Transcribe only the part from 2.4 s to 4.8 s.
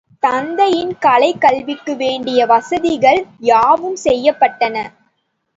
வசதிகள் யாவும் செய்யப்பட்டன.